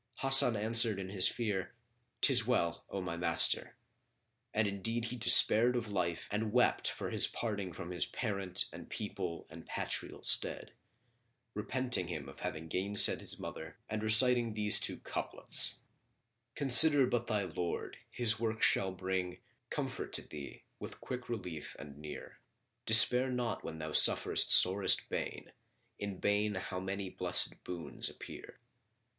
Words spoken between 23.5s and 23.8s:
when